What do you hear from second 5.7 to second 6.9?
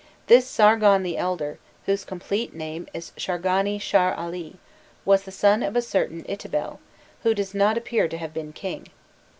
a certain Ittibel,